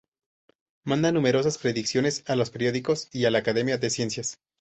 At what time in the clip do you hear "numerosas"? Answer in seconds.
1.11-1.59